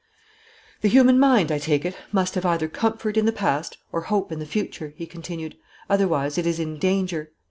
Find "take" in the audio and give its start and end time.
1.59-1.85